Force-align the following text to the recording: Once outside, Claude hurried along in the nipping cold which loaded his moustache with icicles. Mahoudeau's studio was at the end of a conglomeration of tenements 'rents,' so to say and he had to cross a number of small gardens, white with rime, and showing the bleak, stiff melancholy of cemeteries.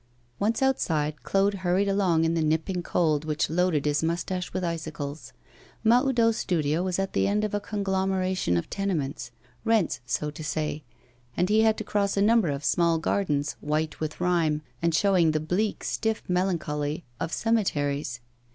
Once 0.39 0.63
outside, 0.63 1.21
Claude 1.21 1.53
hurried 1.61 1.87
along 1.87 2.25
in 2.25 2.33
the 2.33 2.41
nipping 2.41 2.81
cold 2.81 3.23
which 3.23 3.51
loaded 3.51 3.85
his 3.85 4.01
moustache 4.01 4.51
with 4.51 4.63
icicles. 4.63 5.31
Mahoudeau's 5.83 6.37
studio 6.37 6.81
was 6.81 6.97
at 6.97 7.13
the 7.13 7.27
end 7.27 7.43
of 7.43 7.53
a 7.53 7.59
conglomeration 7.59 8.57
of 8.57 8.67
tenements 8.67 9.29
'rents,' 9.63 9.99
so 10.07 10.31
to 10.31 10.43
say 10.43 10.83
and 11.37 11.49
he 11.49 11.61
had 11.61 11.77
to 11.77 11.83
cross 11.83 12.17
a 12.17 12.21
number 12.23 12.49
of 12.49 12.65
small 12.65 12.97
gardens, 12.97 13.55
white 13.61 13.99
with 13.99 14.19
rime, 14.19 14.63
and 14.81 14.95
showing 14.95 15.33
the 15.33 15.39
bleak, 15.39 15.83
stiff 15.83 16.23
melancholy 16.27 17.03
of 17.19 17.31
cemeteries. 17.31 18.21